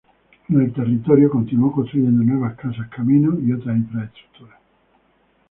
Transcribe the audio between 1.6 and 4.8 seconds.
construyendo nuevas casas, caminos y otra infraestructura.